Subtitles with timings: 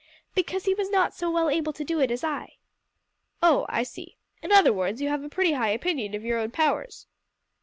[0.33, 2.55] "Because he was not so well able to do it as I."
[3.43, 3.67] "Oh!
[3.69, 4.17] I see.
[4.41, 7.05] In other words, you have a pretty high opinion of your own powers."